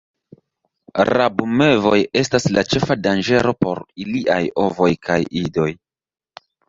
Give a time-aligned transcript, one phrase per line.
[1.09, 5.69] Rabmevoj estas la ĉefa danĝero por iliaj ovoj kaj idoj.